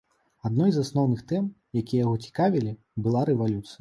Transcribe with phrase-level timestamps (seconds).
[0.47, 1.43] Адной з асноўных тэм,
[1.81, 2.73] якія яго цікавілі,
[3.07, 3.69] была рэвалюцыя.